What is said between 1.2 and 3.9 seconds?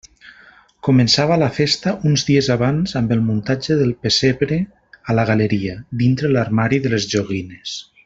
la festa uns dies abans amb el muntatge